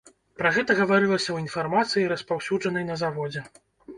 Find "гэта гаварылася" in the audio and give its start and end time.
0.53-1.23